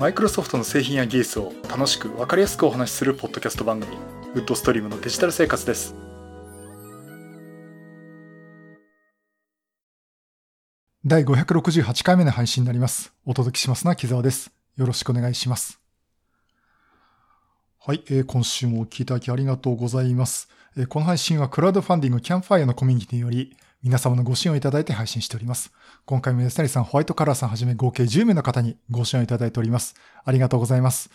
[0.00, 3.98] マイクロソフトの製品や技術を楽しく分かりやすくお話しするポッドキャスト番組
[4.34, 5.94] ウッドストリームのデジタル生活です。
[11.04, 13.12] 第568回目の配信になります。
[13.26, 14.50] お届けしますのは木澤です。
[14.78, 15.78] よろしくお願いします。
[17.78, 20.48] はい、えー、今週もお聞きいただきありがとうございます、
[20.78, 25.72] えー、この配信はクラウドファンディングキャンファイアのコミュニティにより皆様のご支援をいただいて配信しております。
[26.04, 29.94] 今回も吉成さん、ホワイトカラーさんはじめ合計10名の方にご支援をいただいております。
[30.22, 31.10] ありがとうございます。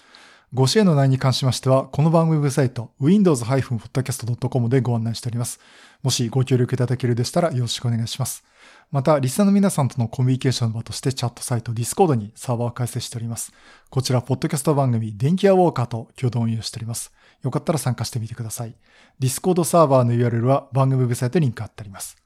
[0.52, 5.60] ご支援の内容に関しましては、この番組ウェブサイト、windows-podcast.com でご案内しております。
[6.02, 8.44] もしご協力いただけるでしたらよろしくお願いします。
[8.92, 13.52] また、リスナーの皆さんとのコミュニケーションの場としてチャットサイト Discord にサーバーを開設しております。
[13.92, 17.12] こちら、ポッドキャスト番組、電気屋ウォーカーと共同運用しております。
[17.44, 18.76] よかったら参加してみてください。
[19.20, 22.25] Discord サーバーの URL は番組ウェブサイトにリンク貼ってあります。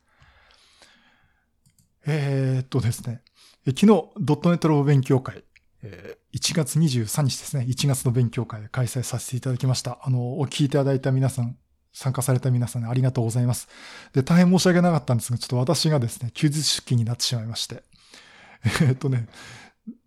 [2.06, 3.22] えー、っとですね、
[3.66, 3.88] 昨日、
[4.20, 5.44] ドットネットの勉強会、
[6.34, 10.00] 1月23日ですね、1月の勉強会開催させていただきました。
[10.04, 11.58] あの、お聞きいただいた皆さん、
[11.94, 13.68] 参加された皆さん、ありがとうございます。
[14.14, 17.84] で、大変申し訳なかったんですが、ちょっと私がですね、休日出勤になってしまいまして。
[18.64, 19.28] えー、っとね、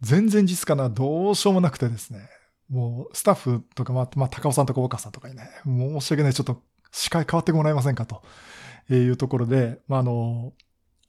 [0.00, 2.28] 全然実かな、どうしようもなくてですね、
[2.68, 8.22] もうスタッフとか、まあ、まあ、高尾さんとか岡さんとかにね、申し訳ない、ちょっと司会変わってもらえませんかと
[8.90, 10.52] いうところで、まあ、あの、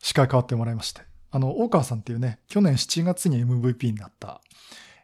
[0.03, 1.01] 司会変わってもらいまして。
[1.31, 4.41] あの、大川さんっていうね、去年7月に MVP になった、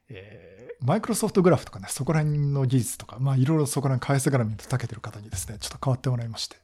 [0.10, 6.58] えー、マイクロソフトグラフとかね、そこら辺の技術とか、まあいろいろそこら辺返す絡みと長けてる方にですね、ちょっと変わってもらいまして、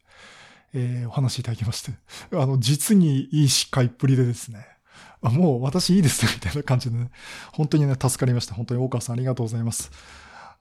[0.74, 1.94] えー、お話いただきまして、
[2.34, 4.68] あの、実にいい司会っぷりでですね、
[5.22, 7.10] もう私いいですみたいな感じでね、
[7.54, 8.54] 本当にね、助かりました。
[8.54, 9.92] 本当に大川さんありがとうございます。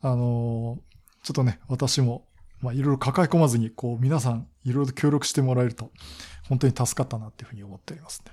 [0.00, 0.78] あの
[1.22, 2.26] ちょっとね、私も
[2.64, 5.90] まあ、いろいろ抱え込まずに、こう、皆さん、いろいろ協力してもらえると、
[6.48, 8.32] 本当に助かったなっていうふうに思っておりますね。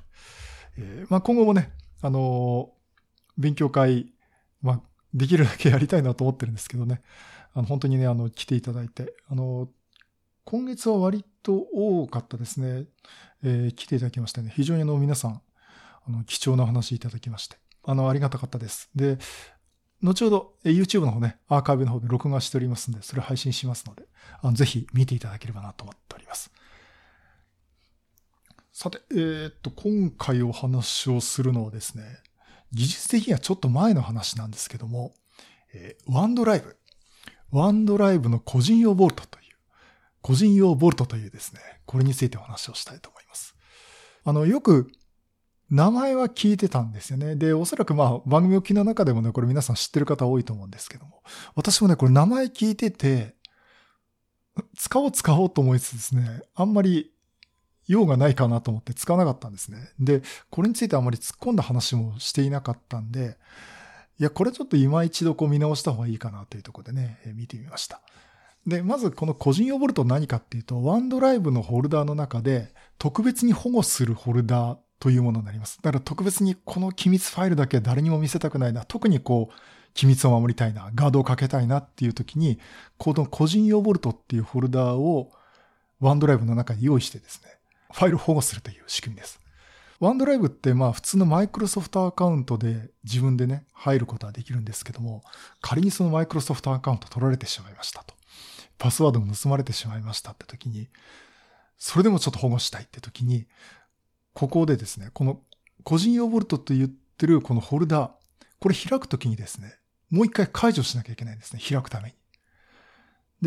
[0.78, 4.14] えー、まあ、今後もね、あのー、勉強会、
[4.62, 4.82] まあ、
[5.14, 7.02] できるだけやりたいなと思ってるんですけどね、
[7.54, 9.70] あの、本当にね、あの、来ていただいて、あのー、
[10.46, 12.86] 今月は割と多かったですね、
[13.44, 15.42] えー、来ていただきましてね、非常にあの、皆さん、
[16.08, 18.90] あの、貴重なお話いただきまして、あの、ありがたかったです。
[18.96, 19.18] で、
[20.02, 24.08] 後ほど YouTube の方ね、アーカイブの方で録画しておりますので、それ配信しますので、
[24.42, 26.52] あのぜひ見ていただければなと思っております。
[28.74, 32.04] さて、えー、っと、今回お話をするのはですね、
[32.72, 35.14] 技術的にはちょっと前の話なんですけども、
[35.74, 36.78] えー、ワンドライブ。
[37.52, 39.44] ワンドライブの個人用ボルトという、
[40.22, 43.56] 個人用ボルトというですね、これについてお話をしたいと思います。
[44.24, 44.90] あの、よく
[45.70, 47.36] 名前は聞いてたんですよね。
[47.36, 51.24] で、おそらくまあ番組を聞きの中でもね、これ皆さん知ってる方多いと思うんですけども。
[51.56, 53.36] 私もね、これ名前聞いてて、
[54.78, 57.12] 使おう使おうと思いつつですね、あんまり
[57.92, 59.90] 用がないかなと思って使わなかったんですね。
[60.00, 63.38] で、これについてあまり突っ込んだ話もしていなかったんで、
[64.20, 68.02] いや、これちょっと今一度こう見直した方がいいかなというところでね、見てみました。
[68.66, 75.80] で、まずこの個人用ボルト何かっていうと、ワンドライブのホルダーの中で特別に保護するホルダーというものになります。
[75.82, 78.86] だから特別にこの機密ファイルだけ誰にも見せたくないな。
[78.86, 79.54] 特にこう、
[79.94, 80.92] 機密を守りたいな。
[80.96, 82.60] ガードをかけたいなっていう時に、
[82.98, 85.32] この個人用ボルトっていうフォルダーを
[86.00, 87.50] ワンドライブの中に用意してですね、
[87.94, 89.40] ファイル保護するという仕組みです。
[90.00, 95.24] ワンドライブってまあ普通のマイクロソフトアカウントで自分でね、入ることはできるんですけども、
[95.62, 98.16] 仮にそのマイクロソフトアカウント取られてしまいましたと。
[98.80, 100.90] パスワードも盗まれてしまいましたって時に、
[101.78, 103.46] それでもちょっと保護したいって時に、
[104.34, 105.42] ここでですね、この
[105.84, 108.12] 個人用ボルトと言ってるこのホルダー、
[108.60, 109.76] これ開くときにですね、
[110.10, 111.62] もう一回解除しなきゃいけないんですね。
[111.62, 112.16] 開くために。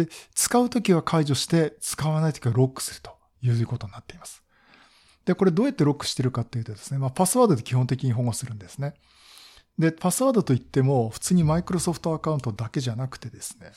[0.05, 3.14] で、使うときは解除して、使わないときはロックすると
[3.49, 4.43] いうことになっています。
[5.25, 8.95] で、これどうやってロックしてるかっていうとですね、まあ、パスワードで基本的に保護するんですね。
[9.79, 13.73] で、パスワードといっても、普通にマイクロソフトアカウントだけじゃなくてですね、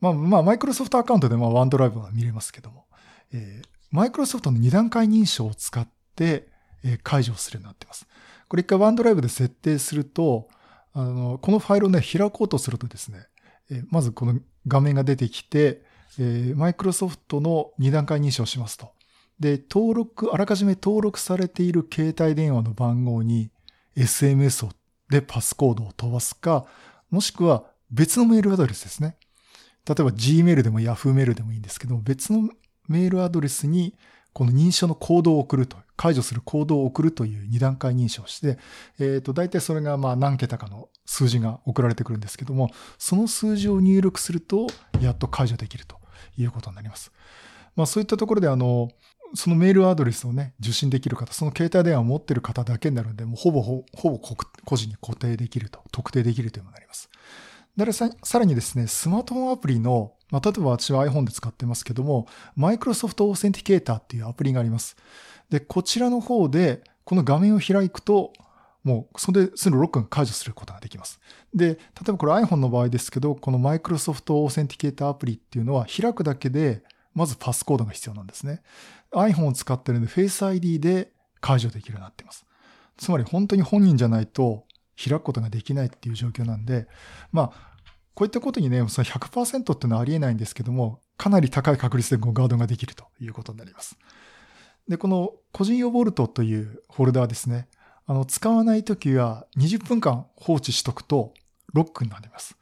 [0.00, 2.86] まあ、まあ、マイクロソフトアカウントでまあワンドライブは見れますけども、
[3.32, 6.48] えー、マイクロソフトの二段階認証を使って、
[6.84, 8.06] え解除するようになっています。
[8.48, 10.48] これ一回ワンドライブで設定すると、
[10.92, 13.26] あの、このファイルをね、開こうとするとですね、
[13.70, 14.38] えまずこの
[14.68, 15.82] 画面が出てきて、
[16.18, 18.92] えマイクロソフトの二段階認証しますと。
[19.38, 23.50] で、登録、あらかじめ登録されている携帯電話の番号に
[23.96, 24.68] SMS
[25.10, 26.66] でパスコードを飛ばすか、
[27.10, 29.16] もしくは別のメールアドレスですね。
[29.86, 32.48] 例えば Gmail でも Yahoo メールでもいいんですけど、別の
[32.88, 33.94] メールアドレスに
[34.32, 38.58] この認証のコードを送ると、解除するコードを送るという二段階認証をして、
[38.98, 44.66] えっ、ー、と、大体それがまあ何桁かの数字が送られてくるんですけども、その数字を入力すると、
[45.00, 45.96] やっと解除できると
[46.36, 47.12] いうことになります。
[47.74, 48.90] まあそういったところであの、
[49.34, 57.10] そのメールアドレスをね、受信できる方、その携帯電話を持ってる方だけになるので、もうほぼほぼ個人に固定できると、特定できるというものになります。
[57.76, 62.26] でささらにですね、スマートフォンアプリの、まあ、例えば私は iPhone で使ってますけども、
[62.56, 64.96] Microsoft Authenticator っていうアプリがあります。
[65.50, 68.32] で、こちらの方で、この画面を開くと、
[68.86, 71.18] もう、それですぐロックが解除することができます。
[71.52, 78.62] で、例えばこれ iPhone の場合ですけど、この Microsoft Authenticator アプリっていうのは開くだけで、まずパスコードが必要なんですね。
[79.10, 81.10] iPhone を使ってるんで Face ID で
[81.40, 82.46] 解除できるようになっています。
[82.96, 84.66] つまり本当に本人じゃないと
[84.96, 86.86] 開くことができないっていう状況なんで、
[87.32, 87.76] まあ、
[88.14, 93.98] こういったことにね、その100%っていうのはありえないんですけども、かなり高い確率でガードができるということになります。
[94.88, 97.68] で、この個人用ボルトというフォルダーですね。
[98.06, 101.34] あの、使わないときは20分間放置しとくと
[101.72, 102.56] ロックになります。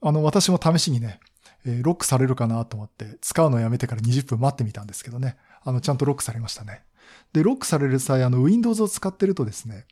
[0.00, 1.20] あの、私も試しにね、
[1.64, 5.36] え、ロックされるかなと思って使うのをやめてから20分待ってみたんですけどね。
[5.62, 6.82] あの、ちゃんとロックされましたね。
[7.32, 9.86] で、ロックされる際、あの、Windows を使ってるとですね、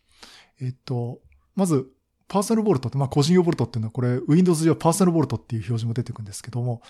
[0.60, 1.20] えっと、
[1.54, 1.88] まず、
[2.28, 6.82] パーソナルボルトって、まあ、個人用ボルトっていうのは、これ、Windows 上パーソナルボルトっていう表示も出てくるんですけども、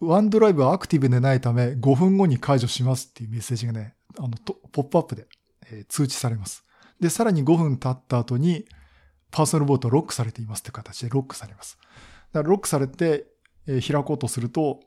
[0.00, 4.30] ワンドライブはアクティブでないため、5分後に解除しますっていうメッセージがね、あの、
[4.72, 5.26] ポップアップで、
[5.70, 6.65] え、通知されます。
[7.00, 8.66] で、さらに5分経った後に、
[9.30, 11.78] パーソナルボルトロックされていますって形でロックされます。
[12.32, 13.26] だからロックされて、
[13.66, 14.80] えー、開こうとすると、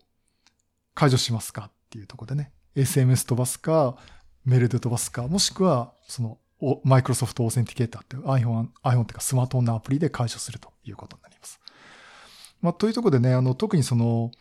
[0.96, 3.98] 解除しますかっていうとこでね、SMS 飛ばすか、
[4.46, 6.38] メールで飛ばすか、もしくは、その、
[6.84, 11.60] マイクロソフトオーセンティケーターっていう iPhone、iPhone っていうかスマートフォンのアプリで解除するということになります。
[12.62, 14.32] まあ、というところでね、あの、特にその、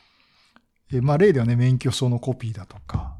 [0.93, 3.18] えまあ、例ではね、免許証のコピーだとか、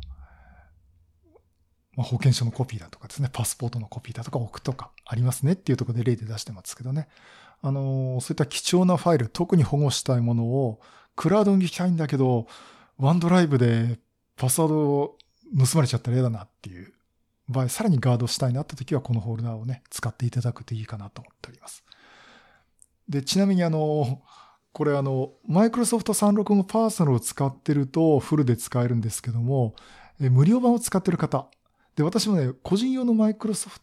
[1.99, 7.09] まあ、保険証のコピーだとかですね、パスポートのコピーだとか置くとかありますねっていうところで例で出してますけどね。
[7.61, 10.81] あの、そういった貴重なファイル、特に保護したいものを
[11.17, 12.47] クラウドに行きたいんだけど、
[12.99, 13.99] ワンドライブで
[14.37, 15.19] パスワードを
[15.59, 16.93] 盗まれちゃったら嫌だなっていう
[17.49, 21.83] 場合、さらにガードしたいなって時はこのホルダーをね、使っていただくといいかなと思っております。
[23.09, 24.23] で、ちなみにあの、
[24.73, 29.75] これあの、マイクロソフト365パーソナルを使ってるとフルで使えるんですけども、
[30.21, 31.49] 無料版を使ってる方。
[31.99, 33.81] で、私もね、個人用のマイクロソフ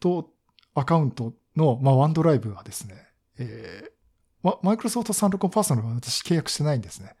[0.00, 0.30] ト
[0.74, 2.96] アカウントの、まあ、ワンドライブはですね、
[3.38, 7.14] えー、マイクロソフト365パーソナルは私契約してないんですね。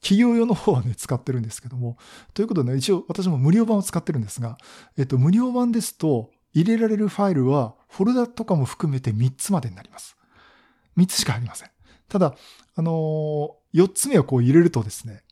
[0.00, 1.96] 企業用の方はね、使ってるんですけども。
[2.34, 4.58] ということでね、一応私も無料版を使ってるんですが、
[4.98, 10.16] えっと、無料版ですと、入れられるファイルは、フォルダとかも含めて3つまでになります。
[10.96, 11.70] 3つしかありません。
[12.08, 12.34] ただ、
[12.74, 15.22] あのー、4つ目をこう入れるとですね、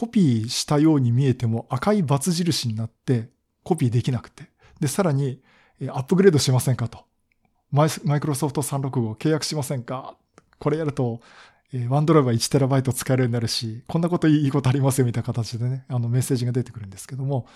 [0.00, 3.28] コピーしたように見えても赤い×印になって
[3.62, 4.44] コピーできなくて。
[4.80, 5.42] で、さらに、
[5.88, 7.04] アップグレードしませんかと。
[7.70, 10.16] マイクロソフト365契約しませんか
[10.58, 11.20] これやると、
[11.90, 17.46] OneDrive は 1TB 使えるようになるし、こんなこといいことありますよみたいな形でね、あのメッセージが出てくるんですけども、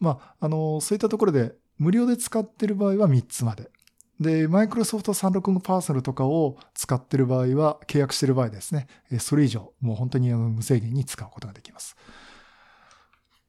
[0.00, 3.70] まあ、あの、そういったところで無料で使ってる場合は3つまで。
[4.20, 8.86] で、マイクロソフト365 Personal とかを使ってる場合は、契約してる場合ですね、
[9.18, 11.96] それ以上、もう本当に無制限に使うことができます。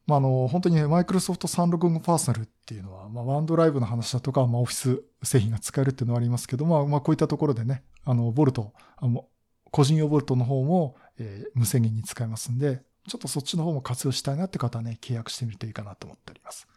[0.07, 9.25] まあ、あの、本当にね、マイクロソフト365パーソナルっていうのは、まあ、ワンドライブの話だとか、まあ、オフィス製品が使えるっていうのはありますけど、まあ、まあ、こういったところでね、あの、ボルト、あの
[9.71, 16.68] 個人用ボルトの方も、えー、無制限に使えますんで、ちょっとそっちの方も活用したいなって方はね、契約してみるといいかなと思っております。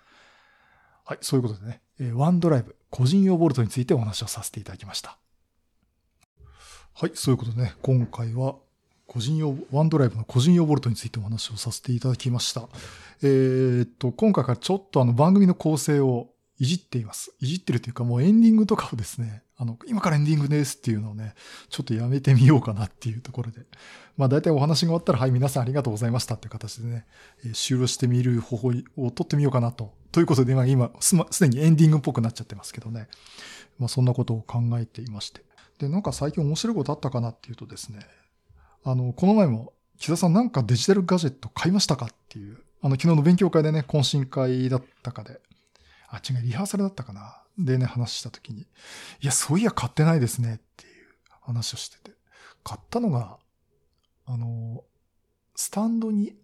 [1.08, 5.16] はい、そういうことでね、えー、ワンドライブ、個人用ボルトについてお話をさせていただきました。
[6.92, 8.56] はい、そういうことでね、今回は
[9.06, 12.68] 個人用、ワンドライブの個人用ボルトについてお話をさせていただきました。
[13.22, 17.32] えー、っと、今回からちょっとあの番組の構成をいじっています。
[17.40, 21.34] いじってるというかもうエンディングとかをですね、あの、今からエンディングですっていうのをね、
[21.70, 23.62] ちょっとやめてみようかなっていうところで。
[24.18, 27.06] まあ大体お話が終わったら、はい、皆さんありがとうございましたっていう形でね、
[27.46, 29.94] えー、終了してみる方法を取ってみようかなと。
[30.18, 33.06] ということで、ま今、す、ま、すでにエンディングっぽくなっちゃってますけどね。
[33.78, 35.42] まあそんなことを考えていまして。
[35.78, 38.00] で、なんか最近面白いことあったかなっていうとですね、
[38.82, 45.40] あの、この前も、木田さんなんかデジタルガジェット買いましたかっていう、あの昨日の勉強会でね、懇親会だったかで、
[46.08, 47.40] あ、違う、リハーサルだったかな。
[47.56, 48.66] でね、話した時に、い
[49.22, 51.06] や、そういや買ってないですねっていう
[51.42, 52.10] 話をしてて。
[52.64, 53.38] 買ったのが、
[54.26, 54.82] あの、
[55.54, 56.34] スタンドに、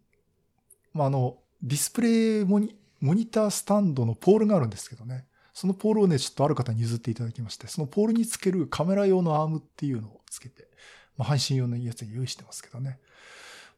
[0.92, 5.26] まあ、あの、ディスプレイモニ、モニタースタンドのポールがあるんですけどね。
[5.52, 10.70] そのポールをね、ちょっとある方に譲っていただきまして、そのポールにつけるカメラ用のアームっていうのをつけて、
[11.18, 12.98] まあ、配信用のやつに用意してますけどね。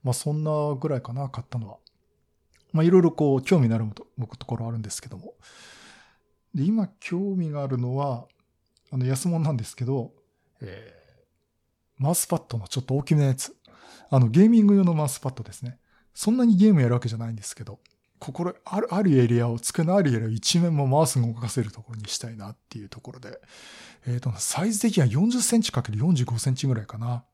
[0.05, 1.79] まあ、そんなぐらいかな、買ったのは。
[2.73, 3.87] まあ、いろいろこう、興味のある
[4.39, 5.35] ところあるんですけども。
[6.55, 8.29] で、今興味があるのは、
[8.93, 10.13] あの、安物なんですけど、
[10.61, 13.57] えー、マウスパッドのちょっと大きめのやつ。
[14.09, 15.81] あの、ゲーミング用のマウスパッドですね。
[16.15, 17.81] そんなにゲームやるわけじゃないんですけど、
[18.19, 23.41] ここある、あるエリアを、机のあるエリアを一面もマウスが動かせるところにしたいなっていうところで、
[24.07, 27.25] えっ、ー、と、サイズ的には40センチ ×45 センチぐらいかな。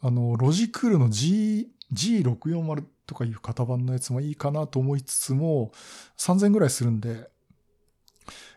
[0.00, 5.72] あの、ロジクールの G、G640 とかいう型番のやつもいいかなと思いつつも、
[6.18, 7.30] 3000ぐらいするんで、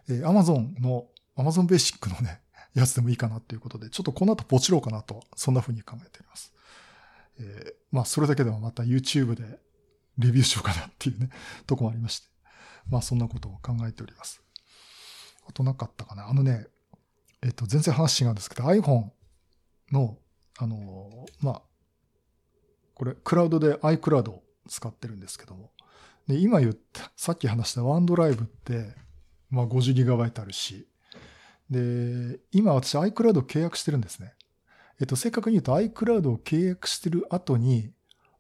[0.09, 1.05] えー、Amazon の、
[1.37, 2.41] Amazon ベーシックのね、
[2.73, 6.53] やつでもいいかなっていうことで、ちょっとこの後ポチろうかなと、そんな風に考えております。
[7.39, 9.59] えー、まあ、それだけではまた YouTube で
[10.17, 11.29] レビューしようかなっていうね、
[11.65, 12.27] とこもありまして。
[12.89, 14.41] まあ、そんなことを考えております。
[15.45, 16.29] あとなかったかな。
[16.29, 16.67] あのね、
[17.41, 19.09] えっ、と、全然話違うんですけど、iPhone
[19.91, 20.17] の、
[20.57, 21.61] あの、まあ、
[22.95, 25.71] これ、クラウドで iCloud を使ってるんですけども、
[26.27, 28.95] で、今言った、さっき話したワンドライブって、
[29.49, 30.87] まあ 50GB あるし、
[31.69, 34.33] で、今私 iCloud 契約してるんですね。
[34.99, 37.91] えっと、正確に言うと iCloud を契約してる後に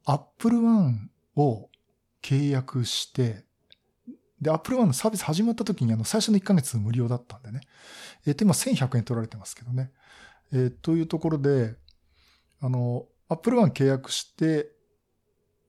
[0.05, 1.69] Apple One を
[2.21, 3.45] 契約して、
[4.41, 7.61] で、Apple One のサービス始まった時にあの最初の1ヶ月無料だったんでね。
[8.25, 9.91] えっと、今1100円取られてますけどね。
[10.51, 11.75] え、というところで、
[12.59, 14.69] あの、Apple One 契約して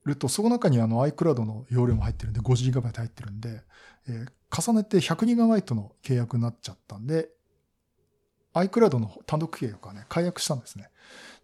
[0.05, 3.63] ると、その中にあの iCloud の容量も入ってるんで、5GB 入ってるんで、
[4.07, 7.29] え、重ねて 100GB の契約になっちゃったんで、
[8.53, 10.89] iCloud の単独契約はね、解約したんですね。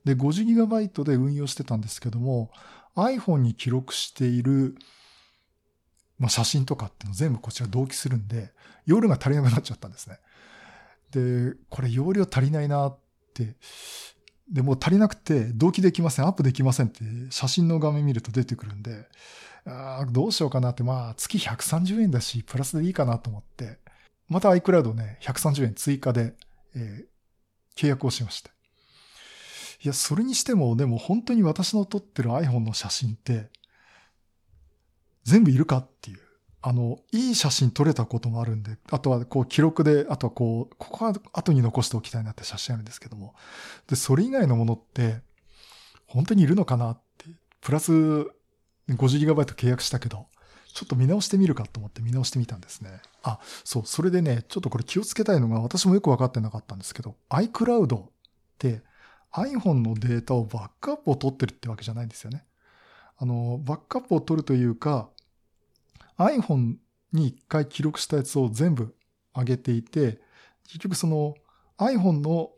[0.03, 2.51] で、50GB で運用してたんですけども、
[2.95, 4.75] iPhone に記録している、
[6.17, 8.51] まあ、写真とかっていうの全部こちら同期するんで、
[8.85, 10.19] 容量が足りなくなっちゃったんですね。
[11.11, 12.97] で、これ容量足りないなっ
[13.33, 13.55] て、
[14.51, 19.07] で、も足りなくて同期できません、アップできませんって写真の画面見ると出てくるんで、
[19.65, 23.79] あどうしようかなって、まあ月130円だし、プラスでいいかなと思って、
[24.27, 26.35] また iCloud ね、130円追加で、
[26.75, 28.54] えー、契約をしました。
[29.83, 33.49] いや、それにしても、でも本当に私の撮ってる iPhone の写真って、
[35.23, 36.19] 全部いるかっていう。
[36.61, 43.35] あの、いい写真撮れたこともあるんで、あとはこう記録で、あとはこう、ここは後に残しておきたいなって写真あるんですけども。
[43.87, 45.21] で、それ以外のものって、
[46.07, 47.25] 本当にいるのかなって。
[47.61, 47.91] プラス
[48.89, 50.27] 50GB 契約したけど、
[50.73, 52.99] ちょっと見直してみるかと思って見直してみたんですね。
[53.23, 58.09] あ、そう、それでね、ちょっとこれ気をつけたいのが私もよくわかってなかったんですけど、iCloud っ
[58.57, 58.81] て
[59.35, 62.45] iPhone のデータをバックアップを取ってるってわけじゃないんですよね。
[63.17, 65.09] あの、バックアップを取るというか、
[66.17, 66.75] iPhone
[67.11, 68.95] に一回記録したやつを全部
[69.35, 70.19] 上げていて、
[70.63, 71.35] 結局その
[71.77, 72.51] iPhone の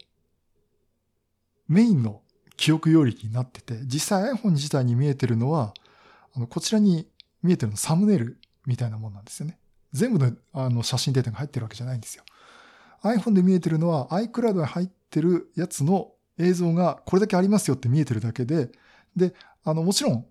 [1.67, 2.21] メインの
[2.55, 5.73] 記憶容力になってて、実際 iPhone 自体に見えてるのは、
[6.35, 7.07] あの、こちらに
[7.41, 9.57] 見えてるのサムネイルみたいなもんなんですよね。
[9.93, 12.23] 全部のあの写真データが入ってるわけじゃないんですよ。
[13.03, 18.69] iPhone で見えてるのは iCloud に入ってるやつの映像がこれだけありますよって見えてるだけで、
[19.15, 20.25] で、あの、もちろん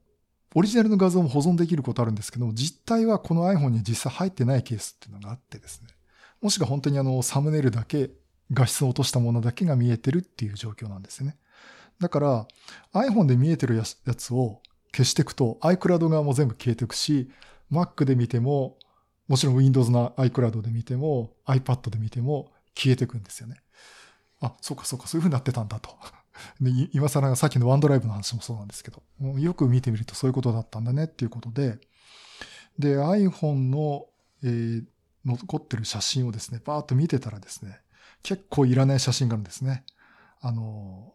[0.54, 5.88] オリジナルの画像も保存できることあるんですけど、実態はこの iPhone に実際入ってないケースっていうのがあってですね。
[6.40, 8.10] もしくは本当にあの、サムネイルだけ、
[8.52, 11.36] 画質を落としたものだけが見えてるっていう状況なんですよね。
[11.98, 12.48] だから、
[12.94, 17.30] iPhone で見えてるやつを消していくと、iCloud 側も全部消えていくし、
[17.70, 18.78] Mac で見ても、
[19.28, 23.56] もちろん Windows の iCloud で見ても、iPad で見ても消えていくんですよね。
[24.40, 25.90] あ、そうかそうか、そういう風になってたんだと。
[26.60, 29.02] で、今更さっきのワンドライブの話もそうなんですけど、
[29.38, 31.78] よく見てみるとそういうことだったんだねっていうことで、
[32.78, 34.06] で、iPhone の、
[34.42, 34.84] えー、
[35.24, 37.80] 残ってる写真をですね、バーッと見てたらですね、
[38.22, 39.84] 結構いらない写真があるんですね。
[40.40, 41.14] あの、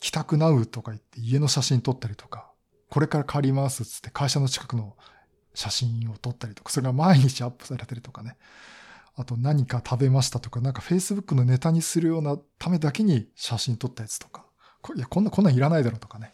[0.00, 2.50] 帰宅ナウとか言って家の写真撮ったりとか、
[2.88, 4.96] これから帰りますっつって会社の近くの
[5.54, 8.36] 写真を撮ったりとか、それが毎日アップされてるとかね。
[9.14, 14.46] あと何か食べましたとか、なんか Facebook のネタにするようなためだけに写真撮ったやつとか。
[14.96, 16.32] いや、こんな、こんなんいらないだろうとかね。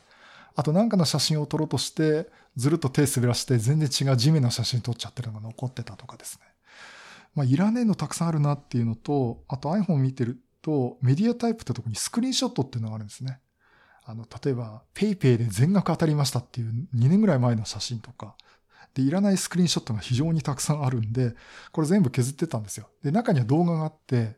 [0.55, 6.47] あとなんかの写真を撮ろうとして、ずるっと手滑らして全然違う地面の写真撮っちゃってるのが残ってたとかですね。
[7.35, 13.41] まあ、いらねえのたくさんあるなっていうのと、あと iPhone 見てると、メディアタイプってとこにスクリーンショットっていうのがあるんですね。
[14.05, 18.37] あの、例えば、PayPay で全額当たりましたっていう2年ぐらい前の写真とか、
[18.95, 21.35] で、いらないスクリーンショットが非常にたくさんあるんで、
[21.73, 22.89] これ全部削ってたんですよ。
[23.03, 24.37] で、中には動画があって、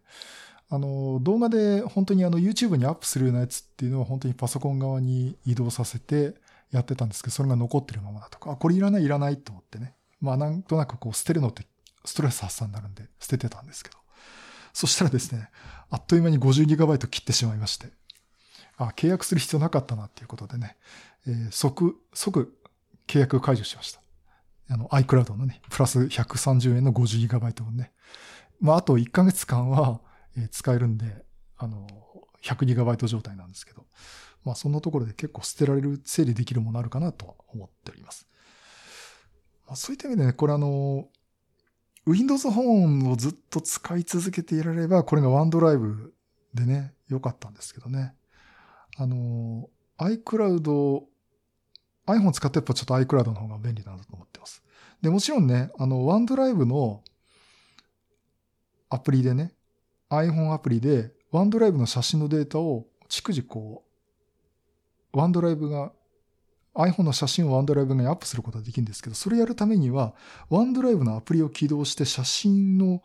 [0.69, 6.35] あの、動画で本当にあの YouTube にアップするようなやつっていうのを本当にパソコン側に移動させて
[6.71, 9.95] やってたんですけど、それが残ってるままだとか、あ、これいらないいらないと思ってね。
[10.21, 11.64] まあなんとなくこう捨てるのって
[12.04, 13.99] ストレス発散になるんで捨ててたんですけど。
[14.73, 15.50] そしたらですね、
[15.90, 17.88] あっという間に 50GB 切ってしまいまして、
[18.76, 20.76] あ、契約する必要なかったなっていうことでね、
[21.26, 22.57] えー、即、即
[23.07, 24.00] 契約解除しました。
[24.71, 27.93] あの iCloud のね、プラス130円の 50GB をね。
[28.61, 30.00] まああと1ヶ月間は、
[30.37, 31.25] え使えるんで、
[31.57, 31.89] あの、
[32.43, 33.87] 100GB 状態なんですけど、
[34.45, 38.29] まあそんなところで結構捨てられる、整理できるものあるかなとは思っております。
[39.67, 41.09] まあそういった意味でね、これあの、
[42.07, 46.11] Windows Phone をずっと使い続けていられれば、これが OneDrive
[46.55, 48.15] でね、良かったんですけどね。
[48.97, 51.03] あの、iCloud、
[52.07, 54.62] iPhone 使ってやっぱちょっと iCloud の方が便利だなと思ってます。
[55.02, 57.02] で、もちろんね、あの、OneDrive の
[58.88, 59.52] アプリでね、
[60.11, 63.85] iPhone アプリで OneDrive の写真のデータを逐次こ
[65.12, 65.92] う、OneDrive が
[66.75, 70.14] iPhone の写真を OneDrive にアップすることができるんですけど、それやるためには
[70.50, 73.02] OneDrive のアプリを起動して写真の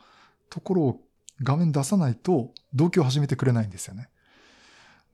[0.49, 1.01] ところを
[1.43, 4.09] 画面出さないと同居を始めてくれないんですよね。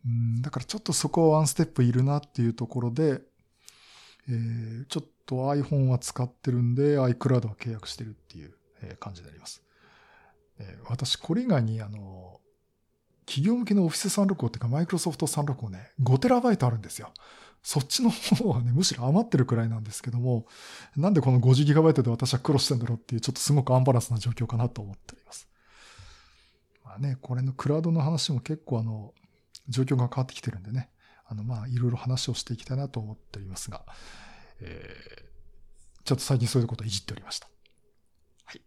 [0.05, 3.21] うんだからちょっとそこはワンステップいるなっていうところで、
[4.31, 8.53] えー、ちょっと iPhone は使ってるんで iCloud は契約してるっていう
[8.99, 9.61] 感じになります。
[10.59, 12.39] え、私これ以外にあの、
[13.25, 17.13] 企業向けの Office 365っていうか Microsoft 365ね、5TB あるんですよ。
[17.63, 20.47] そっちの方はね、むしろ余ってるくらいなんですけども、
[20.95, 25.47] なんでこの 50GB で私は苦労してんだろうっていう、ちょっとすごくアンバランスな状況かなと思っております。
[26.83, 29.13] まあね、これのクラウドの話も結構あの、
[29.69, 30.89] 状況が変わってきてるんでね、
[31.31, 33.85] あの、まあ、いろいろ話をしていきたいなと思っておりますが、
[34.59, 37.47] えー、ちょっと最近そういうことをいじっておりました。
[38.43, 38.61] はい。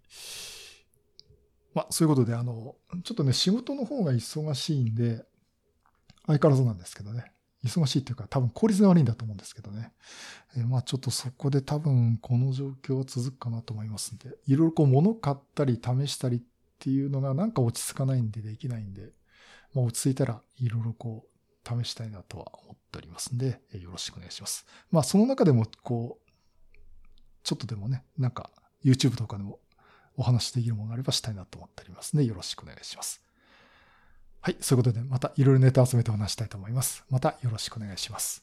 [1.75, 5.27] まあ、そういうことで、あの、ちょっとね、仕事の方が忙しいんで、
[6.27, 7.33] 相変わらずなんですけどね。
[7.65, 9.93] 忙しいっていうか、多分効率が悪いんだと思うんですけどね。
[10.57, 16.41] えー、まあちょっとそこで多分この状況は続くかなと思いますんで、いろいろこう物買ったり試したりっ
[16.79, 19.11] ていうのがなんか落ち着かないんでできないんで、
[19.75, 21.34] まあ落ち着いたらいろいろこう
[21.67, 24.67] 試したいなとは思っておりますんで、えー、よろしくお願いします。
[24.91, 26.31] まあその中でもこう、
[27.43, 28.51] ちょっとでもね、なんか
[28.85, 29.59] YouTube とかでも
[30.17, 33.23] お話できるものがあればしたいなと思っておりますので、よろしくお願いします。
[34.41, 34.57] はい。
[34.61, 37.05] そういうことで、またいろいろネタ集めてお話したいと思います。
[37.11, 38.43] またよろしくお願いします。